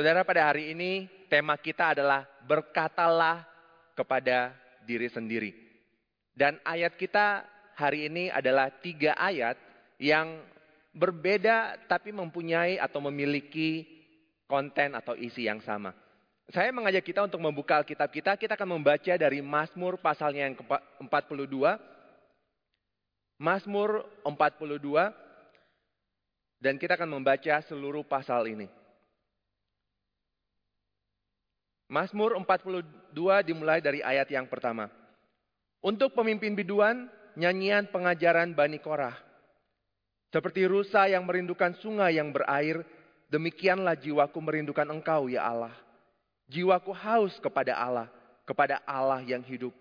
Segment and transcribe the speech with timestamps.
[0.00, 3.44] Saudara, pada hari ini tema kita adalah berkatalah
[3.92, 4.56] kepada
[4.88, 5.52] diri sendiri.
[6.32, 7.44] Dan ayat kita
[7.76, 9.60] hari ini adalah tiga ayat
[10.00, 10.40] yang
[10.96, 13.84] berbeda tapi mempunyai atau memiliki
[14.48, 15.92] konten atau isi yang sama.
[16.48, 18.40] Saya mengajak kita untuk membuka Alkitab kita.
[18.40, 21.76] Kita akan membaca dari Mazmur pasalnya yang ke-42.
[23.36, 25.12] Mazmur 42.
[26.56, 28.79] Dan kita akan membaca seluruh pasal ini.
[31.90, 33.10] Mazmur 42
[33.42, 34.86] dimulai dari ayat yang pertama.
[35.82, 39.18] Untuk pemimpin biduan, nyanyian pengajaran Bani Korah.
[40.30, 42.86] Seperti rusa yang merindukan sungai yang berair,
[43.26, 45.74] demikianlah jiwaku merindukan engkau ya Allah.
[46.46, 48.06] Jiwaku haus kepada Allah,
[48.46, 49.74] kepada Allah yang hidup.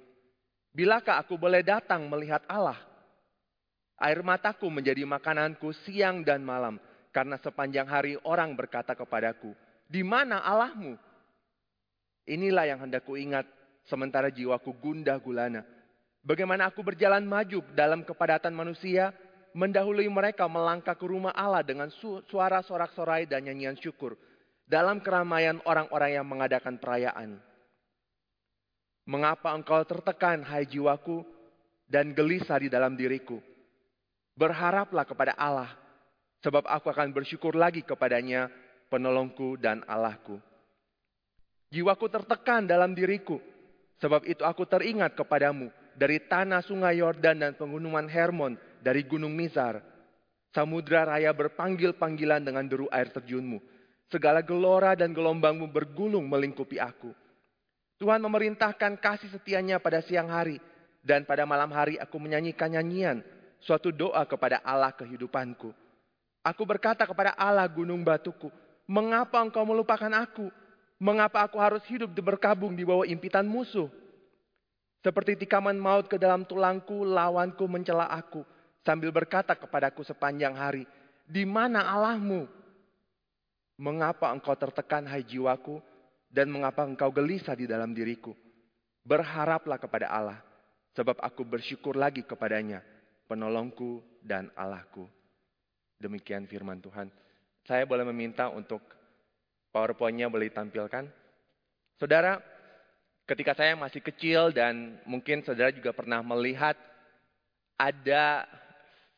[0.74, 2.82] Bilakah aku boleh datang melihat Allah?
[4.02, 6.82] Air mataku menjadi makananku siang dan malam,
[7.14, 9.54] karena sepanjang hari orang berkata kepadaku,
[9.86, 11.09] di mana Allahmu?
[12.30, 13.50] Inilah yang hendak ku ingat,
[13.90, 15.66] sementara jiwaku gundah gulana.
[16.22, 19.10] Bagaimana aku berjalan maju dalam kepadatan manusia,
[19.58, 21.90] mendahului mereka melangkah ke rumah Allah dengan
[22.30, 24.14] suara sorak-sorai dan nyanyian syukur
[24.70, 27.42] dalam keramaian orang-orang yang mengadakan perayaan.
[29.10, 31.26] Mengapa engkau tertekan, hai jiwaku,
[31.90, 33.42] dan gelisah di dalam diriku?
[34.38, 35.74] Berharaplah kepada Allah,
[36.46, 38.54] sebab aku akan bersyukur lagi kepadanya,
[38.94, 40.38] penolongku dan Allahku.
[41.70, 43.38] Jiwaku tertekan dalam diriku,
[44.02, 49.84] sebab itu aku teringat kepadamu dari tanah sungai Yordan dan pegunungan Hermon, dari gunung Mizar.
[50.50, 53.62] Samudra raya berpanggil-panggilan dengan deru air terjunmu
[54.10, 57.14] Segala gelora dan gelombangmu bergulung melingkupi aku.
[58.02, 60.58] Tuhan memerintahkan kasih setianya pada siang hari.
[61.06, 63.22] Dan pada malam hari aku menyanyikan nyanyian.
[63.62, 65.70] Suatu doa kepada Allah kehidupanku.
[66.42, 68.50] Aku berkata kepada Allah gunung batuku.
[68.90, 70.50] Mengapa engkau melupakan aku?
[71.00, 73.88] Mengapa aku harus hidup berkabung di bawah impitan musuh?
[75.00, 78.44] Seperti tikaman maut ke dalam tulangku, lawanku mencela aku.
[78.84, 80.84] Sambil berkata kepadaku sepanjang hari,
[81.24, 82.52] di mana Allahmu?
[83.80, 85.80] Mengapa engkau tertekan hai jiwaku
[86.28, 88.36] dan mengapa engkau gelisah di dalam diriku?
[89.08, 90.44] Berharaplah kepada Allah,
[91.00, 92.84] sebab aku bersyukur lagi kepadanya,
[93.32, 95.08] penolongku dan Allahku.
[95.96, 97.08] Demikian firman Tuhan.
[97.64, 98.84] Saya boleh meminta untuk
[99.80, 101.08] PowerPoint-nya boleh ditampilkan.
[101.96, 102.44] Saudara,
[103.24, 106.76] ketika saya masih kecil dan mungkin saudara juga pernah melihat
[107.80, 108.44] ada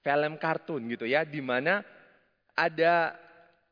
[0.05, 1.81] film kartun gitu ya, di mana
[2.53, 3.17] ada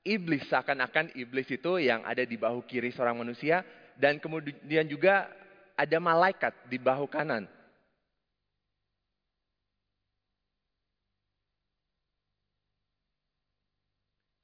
[0.02, 3.62] iblis seakan-akan iblis itu yang ada di bahu kiri seorang manusia
[3.94, 5.30] dan kemudian juga
[5.78, 7.46] ada malaikat di bahu kanan.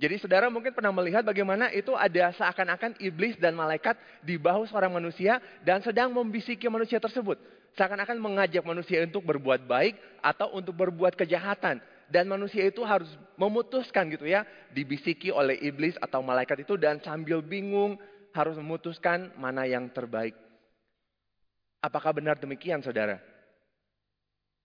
[0.06, 4.94] Jadi saudara mungkin pernah melihat bagaimana itu ada seakan-akan iblis dan malaikat di bahu seorang
[4.94, 7.42] manusia dan sedang membisiki manusia tersebut.
[7.74, 14.06] Seakan-akan mengajak manusia untuk berbuat baik atau untuk berbuat kejahatan dan manusia itu harus memutuskan
[14.14, 14.46] gitu ya,
[14.78, 17.98] dibisiki oleh iblis atau malaikat itu dan sambil bingung
[18.30, 20.38] harus memutuskan mana yang terbaik.
[21.82, 23.18] Apakah benar demikian saudara?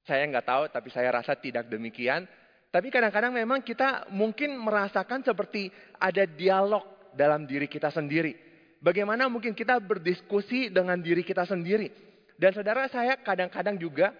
[0.04, 2.28] Saya nggak tahu, tapi saya rasa tidak demikian.
[2.70, 6.86] Tapi kadang-kadang memang kita mungkin merasakan seperti ada dialog
[7.18, 8.34] dalam diri kita sendiri.
[8.78, 11.90] Bagaimana mungkin kita berdiskusi dengan diri kita sendiri.
[12.38, 14.14] Dan saudara saya kadang-kadang juga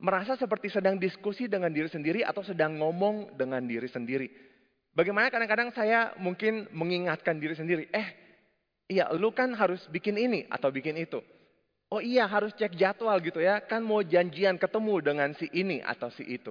[0.00, 4.26] merasa seperti sedang diskusi dengan diri sendiri atau sedang ngomong dengan diri sendiri.
[4.94, 8.08] Bagaimana kadang-kadang saya mungkin mengingatkan diri sendiri, eh
[8.90, 11.22] iya lu kan harus bikin ini atau bikin itu.
[11.88, 16.10] Oh iya harus cek jadwal gitu ya, kan mau janjian ketemu dengan si ini atau
[16.10, 16.50] si itu.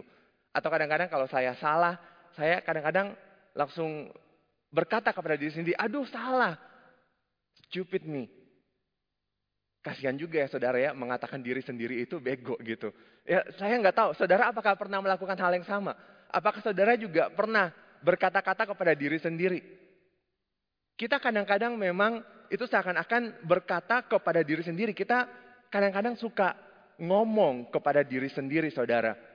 [0.57, 2.01] Atau kadang-kadang kalau saya salah,
[2.33, 3.13] saya kadang-kadang
[3.53, 4.09] langsung
[4.73, 6.57] berkata kepada diri sendiri, aduh salah,
[7.69, 8.25] stupid nih.
[9.85, 12.89] Kasihan juga ya saudara ya mengatakan diri sendiri itu bego gitu.
[13.21, 15.93] Ya saya nggak tahu, saudara apakah pernah melakukan hal yang sama?
[16.33, 17.69] Apakah saudara juga pernah
[18.01, 19.61] berkata-kata kepada diri sendiri?
[20.97, 24.97] Kita kadang-kadang memang itu seakan-akan berkata kepada diri sendiri.
[24.97, 25.29] Kita
[25.69, 26.57] kadang-kadang suka
[26.97, 29.26] ngomong kepada diri sendiri saudara.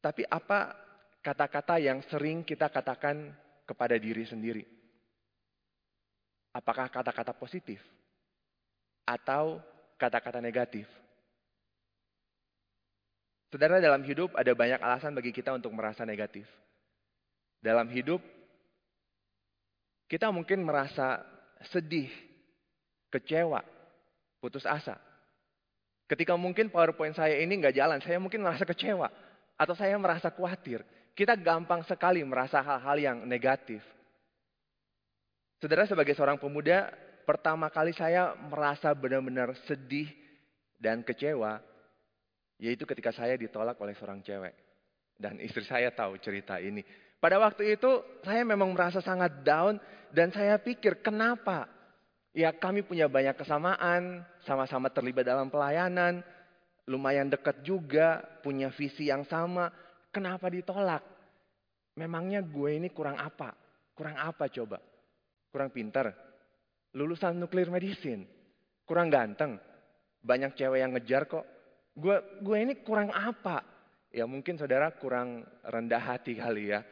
[0.00, 0.72] Tapi apa
[1.20, 3.36] kata-kata yang sering kita katakan
[3.68, 4.64] kepada diri sendiri?
[6.56, 7.78] Apakah kata-kata positif
[9.06, 9.60] atau
[10.00, 10.88] kata-kata negatif?
[13.52, 16.46] Saudara, dalam hidup ada banyak alasan bagi kita untuk merasa negatif.
[17.60, 18.22] Dalam hidup,
[20.06, 21.22] kita mungkin merasa
[21.70, 22.08] sedih,
[23.10, 23.60] kecewa,
[24.40, 24.96] putus asa.
[26.06, 29.06] Ketika mungkin PowerPoint saya ini nggak jalan, saya mungkin merasa kecewa.
[29.60, 30.80] Atau saya merasa khawatir.
[31.12, 33.84] Kita gampang sekali merasa hal-hal yang negatif.
[35.60, 36.88] Saudara sebagai seorang pemuda,
[37.28, 40.08] pertama kali saya merasa benar-benar sedih
[40.80, 41.60] dan kecewa,
[42.56, 44.56] yaitu ketika saya ditolak oleh seorang cewek.
[45.20, 46.80] Dan istri saya tahu cerita ini.
[47.20, 49.76] Pada waktu itu saya memang merasa sangat down
[50.08, 51.68] dan saya pikir kenapa?
[52.32, 56.24] Ya kami punya banyak kesamaan, sama-sama terlibat dalam pelayanan,
[56.90, 59.70] lumayan dekat juga, punya visi yang sama.
[60.10, 61.06] Kenapa ditolak?
[61.94, 63.54] Memangnya gue ini kurang apa?
[63.94, 64.82] Kurang apa coba?
[65.54, 66.10] Kurang pintar?
[66.98, 68.26] Lulusan nuklir medicine?
[68.82, 69.62] Kurang ganteng?
[70.18, 71.46] Banyak cewek yang ngejar kok.
[71.94, 73.62] Gue gue ini kurang apa?
[74.10, 76.82] Ya mungkin saudara kurang rendah hati kali ya.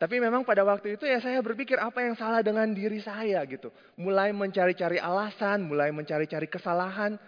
[0.00, 3.68] Tapi memang pada waktu itu ya saya berpikir apa yang salah dengan diri saya gitu.
[4.00, 7.20] Mulai mencari-cari alasan, mulai mencari-cari kesalahan.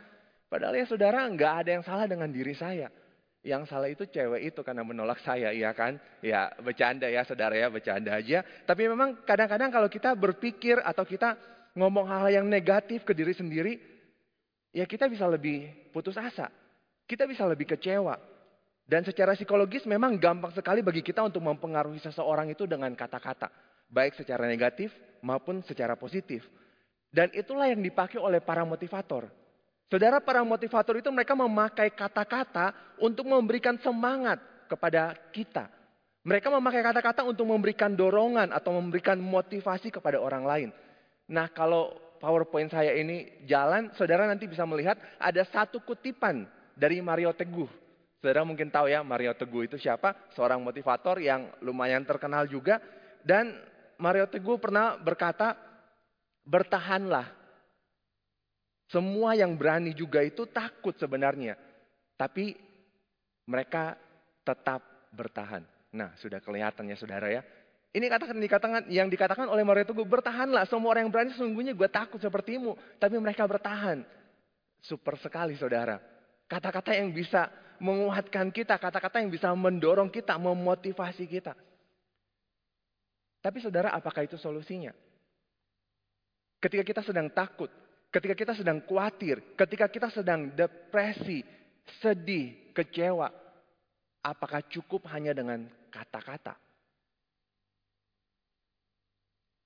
[0.53, 2.93] Padahal ya saudara nggak ada yang salah dengan diri saya.
[3.41, 5.97] Yang salah itu cewek itu karena menolak saya, iya kan?
[6.21, 8.45] Ya bercanda ya saudara ya, bercanda aja.
[8.69, 11.41] Tapi memang kadang-kadang kalau kita berpikir atau kita
[11.73, 13.81] ngomong hal yang negatif ke diri sendiri,
[14.77, 16.53] ya kita bisa lebih putus asa.
[17.09, 18.21] Kita bisa lebih kecewa.
[18.85, 23.49] Dan secara psikologis memang gampang sekali bagi kita untuk mempengaruhi seseorang itu dengan kata-kata.
[23.89, 24.93] Baik secara negatif
[25.25, 26.45] maupun secara positif.
[27.09, 29.42] Dan itulah yang dipakai oleh para motivator.
[29.93, 35.69] Saudara para motivator itu mereka memakai kata-kata untuk memberikan semangat kepada kita.
[36.25, 40.69] Mereka memakai kata-kata untuk memberikan dorongan atau memberikan motivasi kepada orang lain.
[41.29, 41.93] Nah kalau
[42.25, 47.69] PowerPoint saya ini jalan, saudara nanti bisa melihat ada satu kutipan dari Mario Teguh.
[48.17, 50.33] Saudara mungkin tahu ya Mario Teguh itu siapa?
[50.33, 52.81] Seorang motivator yang lumayan terkenal juga.
[53.21, 53.61] Dan
[54.01, 55.53] Mario Teguh pernah berkata,
[56.49, 57.42] bertahanlah.
[58.93, 61.57] Semua yang berani juga itu takut sebenarnya.
[62.21, 62.53] Tapi
[63.49, 63.97] mereka
[64.45, 64.85] tetap
[65.17, 65.65] bertahan.
[65.97, 67.43] Nah sudah kelihatannya saudara ya.
[67.93, 70.69] Ini katakan dikatakan yang dikatakan oleh Mario Teguh bertahanlah.
[70.69, 74.05] Semua orang yang berani sesungguhnya gue takut sepertimu, tapi mereka bertahan.
[74.81, 76.01] Super sekali saudara.
[76.49, 81.53] Kata-kata yang bisa menguatkan kita, kata-kata yang bisa mendorong kita, memotivasi kita.
[83.43, 84.95] Tapi saudara, apakah itu solusinya?
[86.63, 87.69] Ketika kita sedang takut,
[88.13, 91.41] ketika kita sedang khawatir, ketika kita sedang depresi,
[92.05, 93.33] sedih, kecewa,
[94.21, 96.55] apakah cukup hanya dengan kata-kata?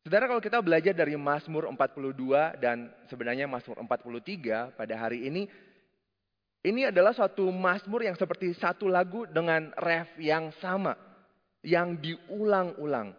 [0.07, 5.51] Saudara kalau kita belajar dari Mazmur 42 dan sebenarnya Mazmur 43 pada hari ini,
[6.63, 10.95] ini adalah suatu Mazmur yang seperti satu lagu dengan ref yang sama,
[11.67, 13.19] yang diulang-ulang.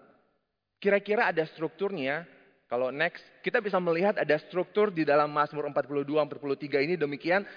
[0.80, 2.24] Kira-kira ada strukturnya,
[2.68, 7.48] kalau next kita bisa melihat ada struktur di dalam Mazmur 42 43 ini demikian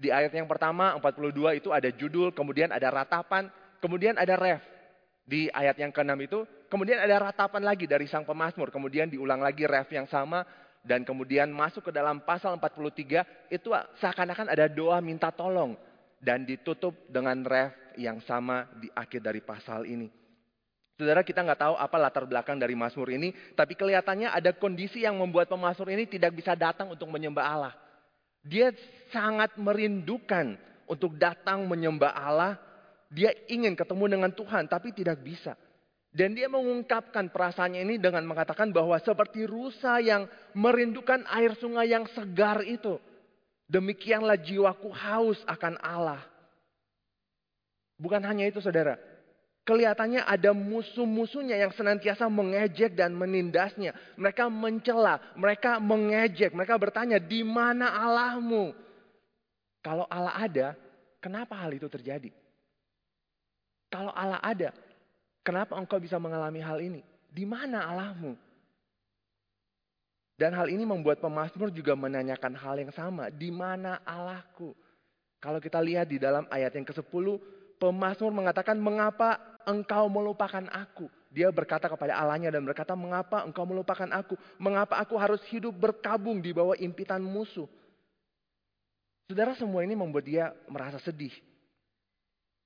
[0.00, 3.52] di ayat yang pertama 42 itu ada judul, kemudian ada ratapan,
[3.84, 4.64] kemudian ada ref.
[5.28, 6.40] Di ayat yang ke-6 itu,
[6.72, 8.72] kemudian ada ratapan lagi dari sang pemazmur.
[8.72, 10.42] Kemudian diulang lagi ref yang sama.
[10.80, 13.68] Dan kemudian masuk ke dalam pasal 43, itu
[14.00, 15.76] seakan-akan ada doa minta tolong.
[16.16, 20.19] Dan ditutup dengan ref yang sama di akhir dari pasal ini.
[21.00, 25.16] Saudara kita nggak tahu apa latar belakang dari Mazmur ini, tapi kelihatannya ada kondisi yang
[25.16, 27.74] membuat pemazmur ini tidak bisa datang untuk menyembah Allah.
[28.44, 28.68] Dia
[29.08, 32.60] sangat merindukan untuk datang menyembah Allah
[33.10, 35.58] dia ingin ketemu dengan Tuhan tapi tidak bisa.
[36.10, 40.26] Dan dia mengungkapkan perasaannya ini dengan mengatakan bahwa seperti rusa yang
[40.58, 42.98] merindukan air sungai yang segar itu.
[43.70, 46.22] Demikianlah jiwaku haus akan Allah.
[47.94, 48.98] Bukan hanya itu saudara.
[49.70, 53.94] Kelihatannya ada musuh-musuhnya yang senantiasa mengejek dan menindasnya.
[54.18, 58.74] Mereka mencela, mereka mengejek, mereka bertanya, di mana Allahmu?
[59.78, 60.66] Kalau Allah ada,
[61.22, 62.34] kenapa hal itu terjadi?
[63.94, 64.74] Kalau Allah ada,
[65.46, 67.06] kenapa engkau bisa mengalami hal ini?
[67.30, 68.34] Di mana Allahmu?
[70.34, 73.30] Dan hal ini membuat pemazmur juga menanyakan hal yang sama.
[73.30, 74.74] Di mana Allahku?
[75.38, 77.38] Kalau kita lihat di dalam ayat yang ke-10,
[77.78, 81.10] pemazmur mengatakan, mengapa engkau melupakan aku?
[81.30, 84.34] Dia berkata kepada Allahnya dan berkata, mengapa engkau melupakan aku?
[84.58, 87.70] Mengapa aku harus hidup berkabung di bawah impitan musuh?
[89.30, 91.30] Saudara semua ini membuat dia merasa sedih.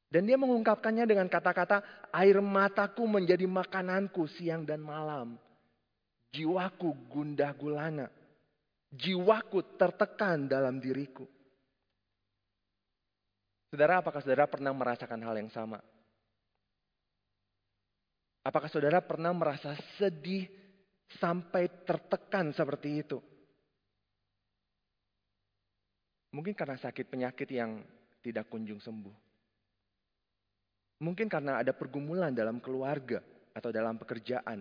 [0.09, 5.37] Dan dia mengungkapkannya dengan kata-kata, air mataku menjadi makananku siang dan malam.
[6.33, 8.09] Jiwaku gundah gulana.
[8.95, 11.29] Jiwaku tertekan dalam diriku.
[13.75, 15.83] Saudara, apakah saudara pernah merasakan hal yang sama?
[18.45, 20.45] Apakah saudara pernah merasa sedih
[21.17, 23.19] sampai tertekan seperti itu?
[26.37, 27.81] Mungkin karena sakit penyakit yang
[28.21, 29.17] tidak kunjung sembuh.
[31.01, 33.25] Mungkin karena ada pergumulan dalam keluarga
[33.57, 34.61] atau dalam pekerjaan.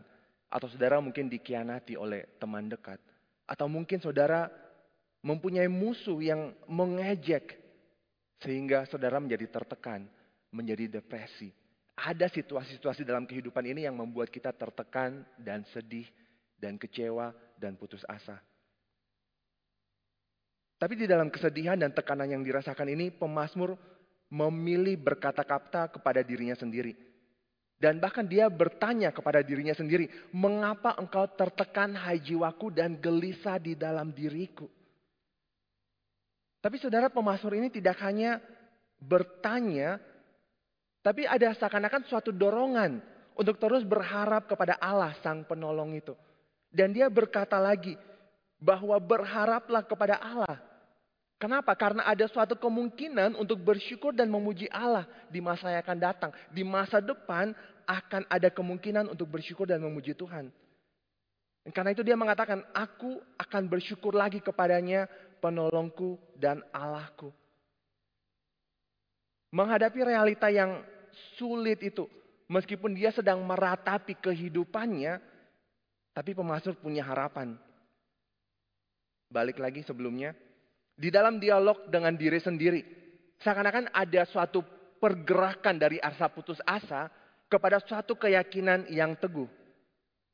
[0.53, 3.01] Atau saudara mungkin dikhianati oleh teman dekat.
[3.49, 4.47] Atau mungkin saudara
[5.25, 7.57] mempunyai musuh yang mengejek.
[8.39, 10.07] Sehingga saudara menjadi tertekan,
[10.53, 11.49] menjadi depresi.
[11.93, 16.09] Ada situasi-situasi dalam kehidupan ini yang membuat kita tertekan dan sedih
[16.57, 18.41] dan kecewa dan putus asa.
[20.81, 23.77] Tapi di dalam kesedihan dan tekanan yang dirasakan ini, pemazmur
[24.33, 26.97] memilih berkata-kata kepada dirinya sendiri.
[27.77, 33.75] Dan bahkan dia bertanya kepada dirinya sendiri, mengapa engkau tertekan hai jiwaku dan gelisah di
[33.75, 34.67] dalam diriku?
[36.63, 38.39] Tapi saudara pemazmur ini tidak hanya
[39.03, 39.99] bertanya,
[41.03, 43.03] tapi ada seakan-akan suatu dorongan
[43.35, 46.15] untuk terus berharap kepada Allah sang penolong itu.
[46.73, 47.93] Dan dia berkata lagi
[48.57, 50.57] bahwa berharaplah kepada Allah
[51.43, 51.75] Kenapa?
[51.75, 56.31] Karena ada suatu kemungkinan untuk bersyukur dan memuji Allah di masa yang akan datang.
[56.55, 57.51] Di masa depan
[57.83, 60.47] akan ada kemungkinan untuk bersyukur dan memuji Tuhan.
[61.67, 65.11] Dan karena itu dia mengatakan, aku akan bersyukur lagi kepadanya
[65.43, 67.27] penolongku dan Allahku.
[69.51, 70.79] Menghadapi realita yang
[71.35, 72.09] sulit itu,
[72.49, 75.19] meskipun dia sedang meratapi kehidupannya,
[76.13, 77.57] tapi pemasur punya harapan.
[79.33, 80.37] Balik lagi sebelumnya,
[80.93, 82.81] di dalam dialog dengan diri sendiri.
[83.41, 84.63] Seakan-akan ada suatu
[85.01, 87.11] pergerakan dari asa putus asa
[87.51, 89.49] kepada suatu keyakinan yang teguh.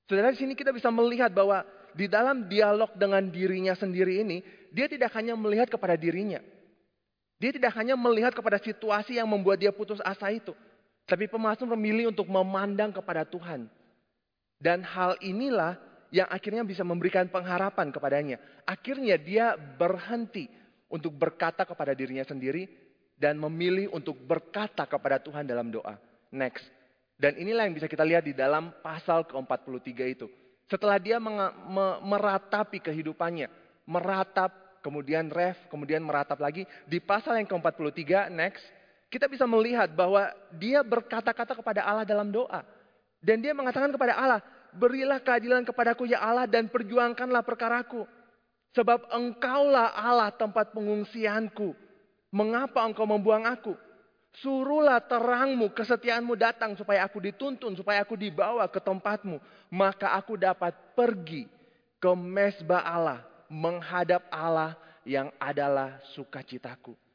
[0.06, 1.66] Saudara di sini kita bisa melihat bahwa
[1.98, 6.38] di dalam dialog dengan dirinya sendiri ini, dia tidak hanya melihat kepada dirinya.
[7.40, 10.52] Dia tidak hanya melihat kepada situasi yang membuat dia putus asa itu.
[11.10, 13.66] Tapi pemasuk memilih untuk memandang kepada Tuhan.
[14.62, 15.82] Dan hal inilah
[16.14, 18.38] yang akhirnya bisa memberikan pengharapan kepadanya.
[18.70, 20.46] Akhirnya dia berhenti
[20.86, 22.70] untuk berkata kepada dirinya sendiri
[23.18, 25.98] dan memilih untuk berkata kepada Tuhan dalam doa.
[26.30, 26.66] Next.
[27.20, 30.28] Dan inilah yang bisa kita lihat di dalam pasal ke-43 itu.
[30.70, 31.18] Setelah dia
[32.00, 33.50] meratapi kehidupannya,
[33.90, 36.64] meratap, kemudian ref, kemudian meratap lagi.
[36.88, 38.64] Di pasal yang ke-43, next,
[39.10, 42.62] kita bisa melihat bahwa dia berkata-kata kepada Allah dalam doa.
[43.20, 44.40] Dan dia mengatakan kepada Allah,
[44.72, 48.06] berilah keadilan kepadaku ya Allah dan perjuangkanlah perkaraku.
[48.78, 51.74] Sebab engkaulah Allah tempat pengungsianku.
[52.30, 53.74] Mengapa engkau membuang aku?
[54.30, 59.42] Suruhlah terangmu, kesetiaanmu datang supaya aku dituntun, supaya aku dibawa ke tempatmu.
[59.74, 61.50] Maka aku dapat pergi
[61.98, 67.09] ke mesbah Allah, menghadap Allah yang adalah sukacitaku.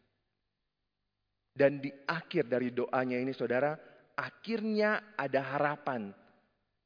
[1.54, 3.78] Dan di akhir dari doanya ini saudara,
[4.18, 6.10] akhirnya ada harapan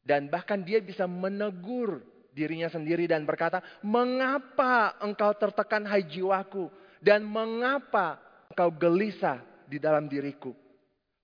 [0.08, 2.00] dan bahkan dia bisa menegur
[2.32, 6.72] dirinya sendiri dan berkata, mengapa engkau tertekan hai jiwaku?
[6.96, 8.16] Dan mengapa
[8.48, 10.56] engkau gelisah di dalam diriku?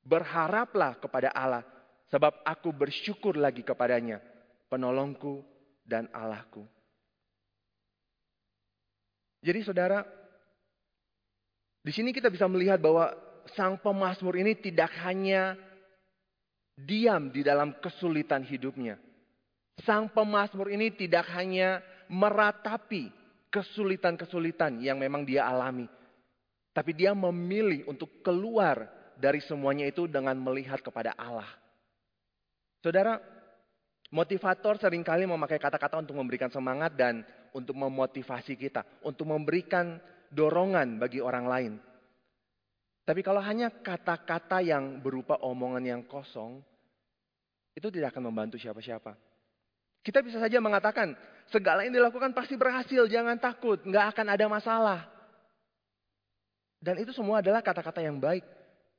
[0.04, 1.64] Berharaplah kepada Allah,
[2.12, 4.20] sebab aku bersyukur lagi kepadanya,
[4.68, 5.40] penolongku
[5.80, 6.68] dan Allahku.
[9.40, 10.04] Jadi saudara,
[11.80, 13.16] di sini kita bisa melihat bahwa
[13.52, 15.54] sang pemazmur ini tidak hanya
[16.74, 18.96] diam di dalam kesulitan hidupnya.
[19.84, 23.10] Sang pemazmur ini tidak hanya meratapi
[23.52, 25.86] kesulitan-kesulitan yang memang dia alami.
[26.74, 31.46] Tapi dia memilih untuk keluar dari semuanya itu dengan melihat kepada Allah.
[32.82, 33.22] Saudara,
[34.10, 37.22] motivator sering kali memakai kata-kata untuk memberikan semangat dan
[37.54, 38.82] untuk memotivasi kita.
[39.06, 40.02] Untuk memberikan
[40.34, 41.72] dorongan bagi orang lain.
[43.04, 46.64] Tapi kalau hanya kata-kata yang berupa omongan yang kosong,
[47.76, 49.12] itu tidak akan membantu siapa-siapa.
[50.00, 51.12] Kita bisa saja mengatakan,
[51.52, 55.00] segala yang dilakukan pasti berhasil, jangan takut, nggak akan ada masalah.
[56.80, 58.44] Dan itu semua adalah kata-kata yang baik.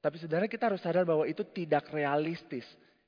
[0.02, 2.66] Tapi saudara kita harus sadar bahwa itu tidak realistis.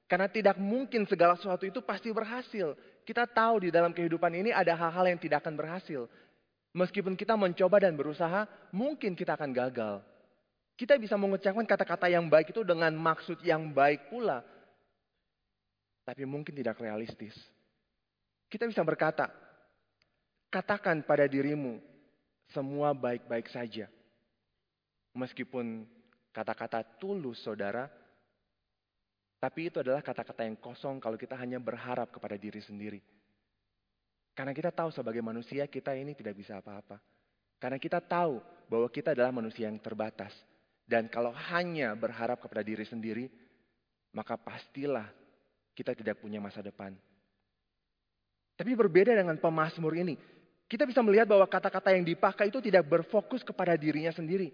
[0.10, 2.74] Karena tidak mungkin segala sesuatu itu pasti berhasil.
[3.06, 6.10] Kita tahu di dalam kehidupan ini ada hal-hal yang tidak akan berhasil.
[6.74, 10.01] Meskipun kita mencoba dan berusaha, mungkin kita akan gagal.
[10.77, 14.46] Kita bisa mengucapkan kata-kata yang baik itu dengan maksud yang baik pula.
[16.05, 17.34] Tapi mungkin tidak realistis.
[18.48, 19.27] Kita bisa berkata,
[20.53, 21.81] katakan pada dirimu,
[22.53, 23.89] semua baik-baik saja.
[25.17, 25.89] Meskipun
[26.29, 27.89] kata-kata tulus saudara,
[29.41, 33.01] tapi itu adalah kata-kata yang kosong kalau kita hanya berharap kepada diri sendiri.
[34.38, 37.01] Karena kita tahu sebagai manusia kita ini tidak bisa apa-apa.
[37.57, 38.38] Karena kita tahu
[38.69, 40.29] bahwa kita adalah manusia yang terbatas.
[40.88, 43.27] Dan kalau hanya berharap kepada diri sendiri,
[44.15, 45.12] maka pastilah
[45.75, 46.96] kita tidak punya masa depan.
[48.56, 50.15] Tapi berbeda dengan pemazmur ini.
[50.65, 54.50] Kita bisa melihat bahwa kata-kata yang dipakai itu tidak berfokus kepada dirinya sendiri.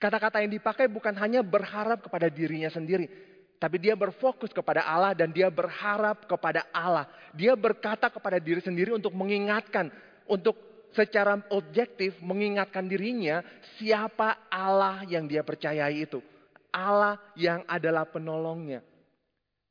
[0.00, 3.06] Kata-kata yang dipakai bukan hanya berharap kepada dirinya sendiri.
[3.62, 7.06] Tapi dia berfokus kepada Allah dan dia berharap kepada Allah.
[7.30, 9.86] Dia berkata kepada diri sendiri untuk mengingatkan,
[10.26, 13.44] untuk secara objektif mengingatkan dirinya
[13.76, 16.20] siapa Allah yang dia percayai itu.
[16.72, 18.80] Allah yang adalah penolongnya.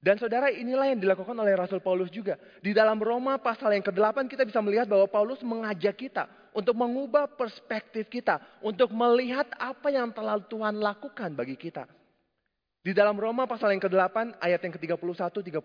[0.02, 2.38] Dan saudara inilah yang dilakukan oleh Rasul Paulus juga.
[2.58, 6.26] Di dalam Roma pasal yang ke-8 kita bisa melihat bahwa Paulus mengajak kita
[6.58, 8.42] untuk mengubah perspektif kita.
[8.66, 11.86] Untuk melihat apa yang telah Tuhan lakukan bagi kita.
[12.82, 15.62] Di dalam Roma pasal yang ke-8 ayat yang ke-31 32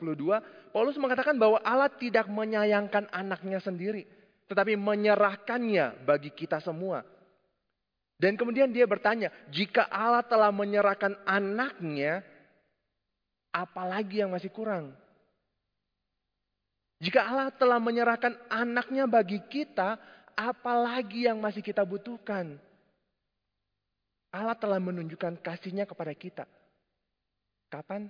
[0.69, 4.05] Paulus mengatakan bahwa Allah tidak menyayangkan anaknya sendiri
[4.47, 7.03] tetapi menyerahkannya bagi kita semua.
[8.17, 12.25] Dan kemudian dia bertanya, jika Allah telah menyerahkan anaknya,
[13.53, 14.95] apalagi yang masih kurang?
[16.97, 20.01] Jika Allah telah menyerahkan anaknya bagi kita,
[20.33, 22.57] apalagi yang masih kita butuhkan?
[24.33, 26.49] Allah telah menunjukkan kasihnya kepada kita.
[27.69, 28.09] Kapan?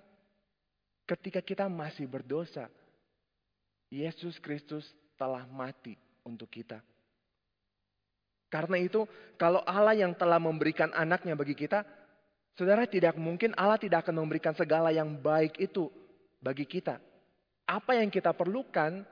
[1.03, 2.71] Ketika kita masih berdosa.
[3.91, 4.83] Yesus Kristus
[5.15, 5.95] telah mati
[6.27, 6.83] untuk kita.
[8.51, 9.07] Karena itu,
[9.39, 11.83] kalau Allah yang telah memberikan anaknya bagi kita,
[12.55, 15.91] saudara tidak mungkin Allah tidak akan memberikan segala yang baik itu
[16.39, 16.99] bagi kita.
[17.67, 19.03] Apa yang kita perlukan,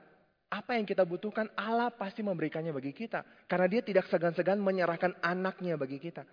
[0.47, 3.27] apa yang kita butuhkan, Allah pasti memberikannya bagi kita.
[3.51, 6.23] Karena dia tidak segan-segan menyerahkan anaknya bagi kita.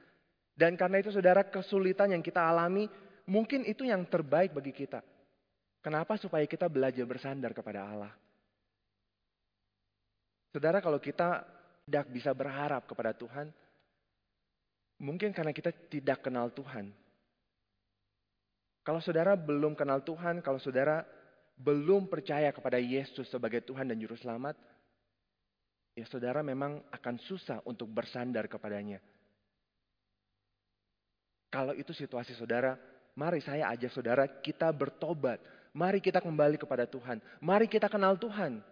[0.55, 2.87] Dan karena itu saudara kesulitan yang kita alami
[3.27, 5.03] mungkin itu yang terbaik bagi kita.
[5.83, 6.15] Kenapa?
[6.15, 8.13] Supaya kita belajar bersandar kepada Allah.
[10.53, 11.43] Saudara, kalau kita
[11.89, 13.49] tidak bisa berharap kepada Tuhan,
[15.01, 16.93] mungkin karena kita tidak kenal Tuhan.
[18.83, 21.07] Kalau saudara belum kenal Tuhan, kalau saudara
[21.57, 24.59] belum percaya kepada Yesus sebagai Tuhan dan Juru Selamat,
[25.97, 28.99] ya saudara memang akan susah untuk bersandar kepadanya.
[31.49, 32.75] Kalau itu situasi saudara,
[33.13, 35.37] Mari saya ajak saudara kita bertobat.
[35.77, 37.21] Mari kita kembali kepada Tuhan.
[37.45, 38.65] Mari kita kenal Tuhan.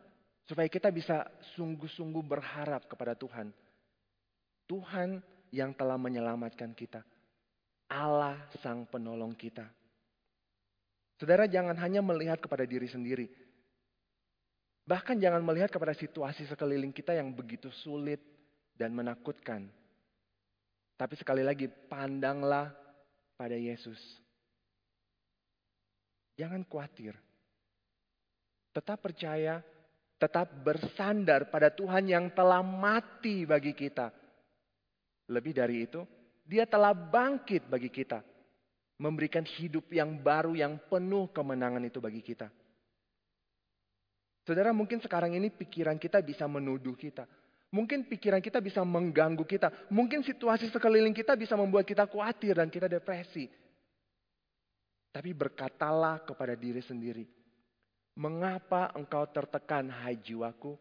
[0.51, 3.55] Supaya kita bisa sungguh-sungguh berharap kepada Tuhan.
[4.67, 5.23] Tuhan
[5.55, 7.07] yang telah menyelamatkan kita.
[7.87, 9.63] Allah sang penolong kita.
[11.23, 13.31] Saudara jangan hanya melihat kepada diri sendiri.
[14.91, 18.19] Bahkan jangan melihat kepada situasi sekeliling kita yang begitu sulit
[18.75, 19.71] dan menakutkan.
[20.99, 22.75] Tapi sekali lagi pandanglah
[23.39, 24.03] pada Yesus.
[26.35, 27.15] Jangan khawatir.
[28.75, 29.63] Tetap percaya,
[30.21, 34.13] tetap bersandar pada Tuhan yang telah mati bagi kita.
[35.33, 36.05] Lebih dari itu,
[36.45, 38.21] Dia telah bangkit bagi kita,
[39.01, 42.51] memberikan hidup yang baru yang penuh kemenangan itu bagi kita.
[44.45, 47.23] Saudara, mungkin sekarang ini pikiran kita bisa menuduh kita.
[47.71, 49.71] Mungkin pikiran kita bisa mengganggu kita.
[49.95, 53.47] Mungkin situasi sekeliling kita bisa membuat kita khawatir dan kita depresi.
[55.15, 57.23] Tapi berkatalah kepada diri sendiri,
[58.21, 60.77] mengapa engkau tertekan hai jiwaku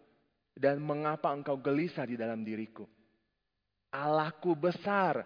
[0.60, 2.84] dan mengapa engkau gelisah di dalam diriku?
[3.96, 5.24] Allahku besar,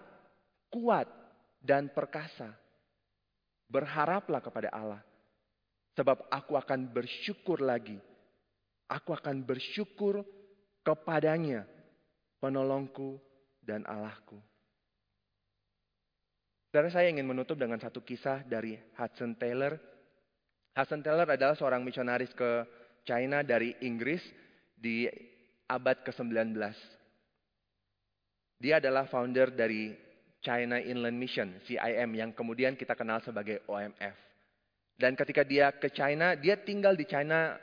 [0.69, 1.09] kuat
[1.57, 2.53] dan perkasa.
[3.65, 5.01] Berharaplah kepada Allah.
[5.97, 7.97] Sebab aku akan bersyukur lagi.
[8.85, 10.21] Aku akan bersyukur
[10.85, 11.65] kepadanya,
[12.37, 13.17] penolongku
[13.65, 14.37] dan Allahku.
[16.69, 19.92] Saudara saya ingin menutup dengan satu kisah dari Hudson Taylor.
[20.73, 22.65] Hudson Taylor adalah seorang misionaris ke
[23.05, 24.21] China dari Inggris
[24.73, 25.05] di
[25.69, 26.57] abad ke-19.
[28.57, 29.93] Dia adalah founder dari
[30.41, 34.17] China Inland Mission, CIM, yang kemudian kita kenal sebagai OMF.
[34.97, 37.55] Dan ketika dia ke China, dia tinggal di China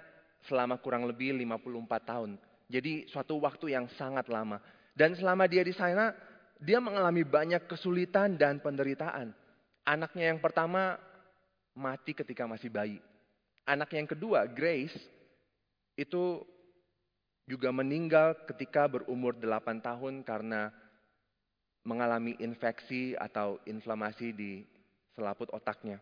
[0.47, 2.31] selama kurang lebih 54 tahun.
[2.71, 4.63] Jadi suatu waktu yang sangat lama.
[4.95, 6.15] Dan selama dia di sana,
[6.63, 9.35] dia mengalami banyak kesulitan dan penderitaan.
[9.83, 11.01] Anaknya yang pertama
[11.75, 12.99] mati ketika masih bayi.
[13.67, 14.97] Anak yang kedua, Grace,
[15.95, 16.43] itu
[17.47, 20.71] juga meninggal ketika berumur 8 tahun karena
[21.83, 24.63] mengalami infeksi atau inflamasi di
[25.17, 25.99] selaput otaknya.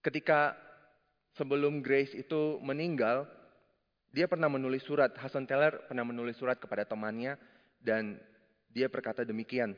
[0.00, 0.56] Ketika
[1.36, 3.28] sebelum Grace itu meninggal,
[4.10, 7.38] dia pernah menulis surat, Hassan Teller pernah menulis surat kepada temannya
[7.78, 8.18] dan
[8.72, 9.76] dia berkata demikian,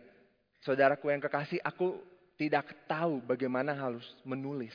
[0.63, 1.99] Saudaraku yang kekasih, aku
[2.37, 4.75] tidak tahu bagaimana harus menulis.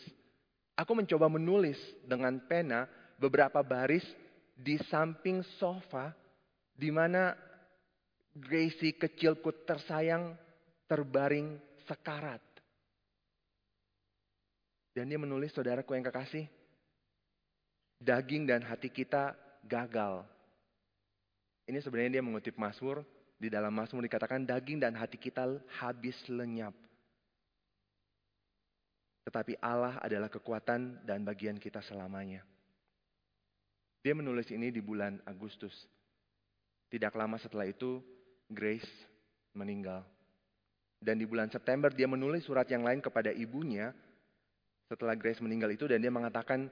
[0.78, 2.86] Aku mencoba menulis dengan pena
[3.18, 4.06] beberapa baris
[4.54, 6.14] di samping sofa
[6.78, 7.34] di mana
[8.38, 10.38] Gracie kecilku tersayang
[10.86, 11.58] terbaring
[11.90, 12.38] sekarat.
[14.94, 16.46] Dan dia menulis, saudaraku yang kekasih,
[17.98, 19.34] daging dan hati kita
[19.66, 20.22] gagal.
[21.66, 23.02] Ini sebenarnya dia mengutip Mazmur
[23.38, 26.74] di dalam Mazmur dikatakan daging dan hati kita habis lenyap.
[29.28, 32.48] Tetapi Allah adalah kekuatan dan bagian kita selamanya.
[34.00, 35.76] Dia menulis ini di bulan Agustus.
[36.88, 38.00] Tidak lama setelah itu,
[38.48, 38.88] Grace
[39.52, 40.08] meninggal.
[41.04, 43.92] Dan di bulan September dia menulis surat yang lain kepada ibunya
[44.88, 46.72] setelah Grace meninggal itu dan dia mengatakan,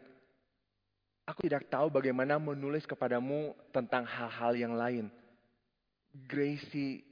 [1.28, 5.12] Aku tidak tahu bagaimana menulis kepadamu tentang hal-hal yang lain.
[6.24, 7.04] Gracie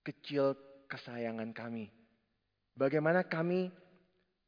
[0.00, 0.56] kecil
[0.88, 1.92] kesayangan kami.
[2.72, 3.83] Bagaimana kami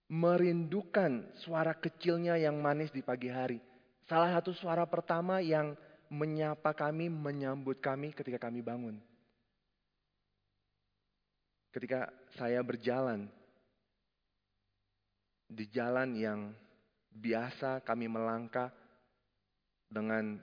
[0.06, 3.58] merindukan suara kecilnya yang manis di pagi hari.
[4.06, 5.74] Salah satu suara pertama yang
[6.06, 9.02] menyapa kami, menyambut kami ketika kami bangun.
[11.74, 13.26] Ketika saya berjalan
[15.50, 16.40] di jalan yang
[17.10, 18.70] biasa kami melangkah
[19.90, 20.38] dengan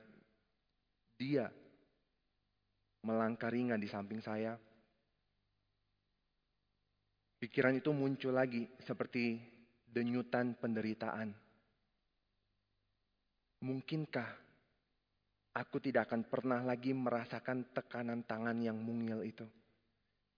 [1.18, 1.48] dia
[3.04, 4.56] melangkah ringan di samping saya.
[7.40, 9.53] Pikiran itu muncul lagi seperti
[9.94, 11.30] denyutan penderitaan.
[13.64, 14.30] Mungkinkah
[15.54, 19.46] aku tidak akan pernah lagi merasakan tekanan tangan yang mungil itu?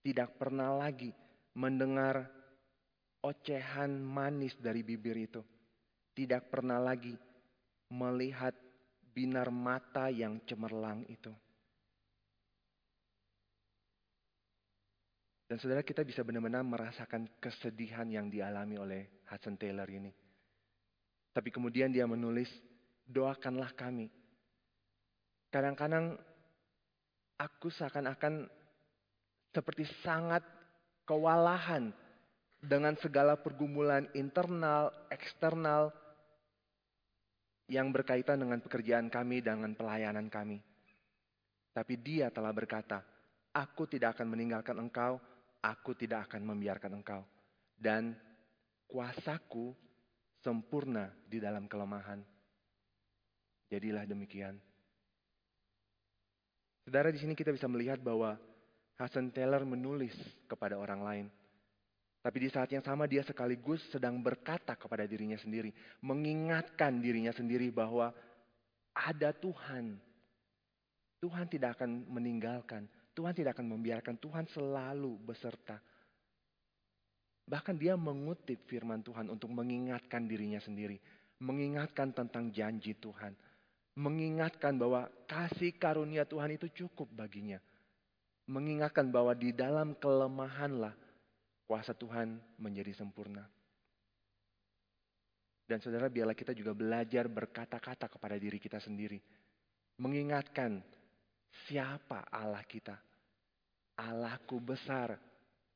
[0.04, 1.10] Tidak pernah lagi
[1.56, 2.28] mendengar
[3.24, 5.42] ocehan manis dari bibir itu.
[6.14, 7.16] Tidak pernah lagi
[7.90, 8.54] melihat
[9.10, 11.32] binar mata yang cemerlang itu.
[15.46, 20.10] Dan saudara kita bisa benar-benar merasakan kesedihan yang dialami oleh Hudson Taylor ini.
[21.34, 22.48] Tapi kemudian dia menulis,
[23.04, 24.08] doakanlah kami.
[25.52, 26.16] Kadang-kadang
[27.36, 28.48] aku seakan-akan
[29.52, 30.44] seperti sangat
[31.04, 31.92] kewalahan
[32.60, 35.92] dengan segala pergumulan internal, eksternal
[37.70, 40.58] yang berkaitan dengan pekerjaan kami, dengan pelayanan kami.
[41.76, 43.04] Tapi dia telah berkata,
[43.52, 45.20] aku tidak akan meninggalkan engkau,
[45.60, 47.22] aku tidak akan membiarkan engkau.
[47.76, 48.16] Dan
[48.86, 49.74] kuasaku
[50.42, 52.22] sempurna di dalam kelemahan.
[53.66, 54.54] Jadilah demikian.
[56.86, 58.38] Saudara di sini kita bisa melihat bahwa
[58.94, 60.14] Hasan Taylor menulis
[60.46, 61.26] kepada orang lain.
[62.22, 65.74] Tapi di saat yang sama dia sekaligus sedang berkata kepada dirinya sendiri.
[66.02, 68.14] Mengingatkan dirinya sendiri bahwa
[68.94, 69.98] ada Tuhan.
[71.22, 72.86] Tuhan tidak akan meninggalkan.
[73.16, 75.80] Tuhan tidak akan membiarkan, Tuhan selalu beserta.
[77.46, 80.98] Bahkan dia mengutip firman Tuhan untuk mengingatkan dirinya sendiri.
[81.38, 83.38] Mengingatkan tentang janji Tuhan.
[83.96, 87.62] Mengingatkan bahwa kasih karunia Tuhan itu cukup baginya.
[88.50, 90.94] Mengingatkan bahwa di dalam kelemahanlah
[91.70, 93.46] kuasa Tuhan menjadi sempurna.
[95.66, 99.18] Dan saudara biarlah kita juga belajar berkata-kata kepada diri kita sendiri.
[99.98, 100.78] Mengingatkan
[101.66, 102.94] siapa Allah kita.
[103.98, 105.18] Allahku besar,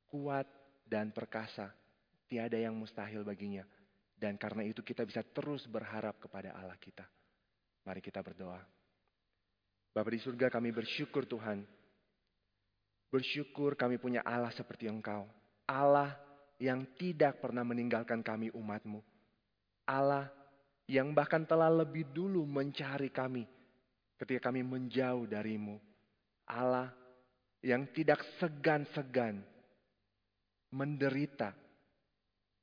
[0.07, 0.47] kuat,
[0.91, 1.71] dan perkasa.
[2.27, 3.63] Tiada yang mustahil baginya.
[4.19, 7.07] Dan karena itu kita bisa terus berharap kepada Allah kita.
[7.87, 8.61] Mari kita berdoa.
[9.95, 11.63] Bapak di surga kami bersyukur Tuhan.
[13.11, 15.27] Bersyukur kami punya Allah seperti Engkau.
[15.67, 16.15] Allah
[16.61, 19.03] yang tidak pernah meninggalkan kami umatmu.
[19.89, 20.31] Allah
[20.87, 23.49] yang bahkan telah lebih dulu mencari kami
[24.21, 25.81] ketika kami menjauh darimu.
[26.47, 26.93] Allah
[27.65, 29.43] yang tidak segan-segan
[30.71, 31.53] menderita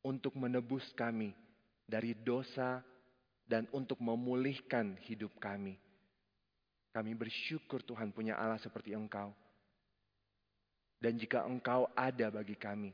[0.03, 1.35] untuk menebus kami
[1.87, 2.83] dari dosa
[3.47, 5.79] dan untuk memulihkan hidup kami.
[6.91, 9.31] Kami bersyukur Tuhan punya Allah seperti Engkau.
[10.97, 12.89] Dan jika Engkau ada bagi kami,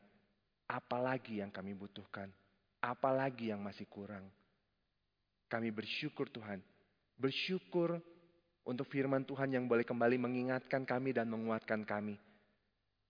[0.67, 2.27] apalagi yang kami butuhkan?
[2.83, 4.27] Apalagi yang masih kurang?
[5.47, 6.59] Kami bersyukur Tuhan.
[7.15, 8.01] Bersyukur
[8.67, 12.19] untuk firman Tuhan yang boleh kembali mengingatkan kami dan menguatkan kami.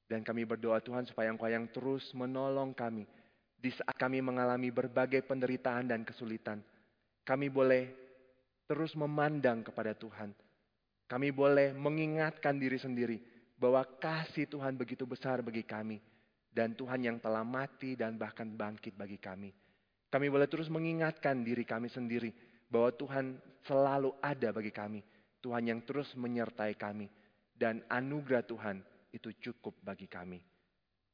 [0.08, 3.08] Dan kami berdoa Tuhan supaya Engkau yang terus menolong kami
[3.58, 6.60] di saat kami mengalami berbagai penderitaan dan kesulitan.
[7.24, 7.88] Kami boleh
[8.68, 10.36] terus memandang kepada Tuhan.
[11.08, 13.18] Kami boleh mengingatkan diri sendiri
[13.56, 16.04] bahwa kasih Tuhan begitu besar bagi kami.
[16.54, 19.50] Dan Tuhan yang telah mati dan bahkan bangkit bagi kami.
[20.14, 22.30] Kami boleh terus mengingatkan diri kami sendiri
[22.70, 25.02] bahwa Tuhan selalu ada bagi kami
[25.44, 27.12] Tuhan yang terus menyertai kami.
[27.54, 28.82] Dan anugerah Tuhan
[29.14, 30.42] itu cukup bagi kami.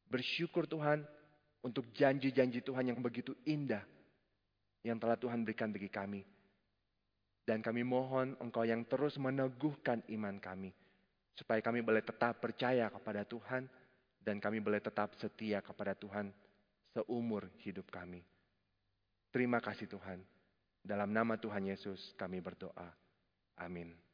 [0.08, 1.04] Bersyukur Tuhan
[1.62, 3.84] untuk janji-janji Tuhan yang begitu indah.
[4.82, 6.24] Yang telah Tuhan berikan bagi kami.
[7.44, 10.72] Dan kami mohon engkau yang terus meneguhkan iman kami.
[11.36, 13.68] Supaya kami boleh tetap percaya kepada Tuhan.
[14.24, 16.32] Dan kami boleh tetap setia kepada Tuhan
[16.96, 18.24] seumur hidup kami.
[19.30, 20.24] Terima kasih Tuhan.
[20.80, 22.90] Dalam nama Tuhan Yesus kami berdoa.
[23.60, 24.09] Amin.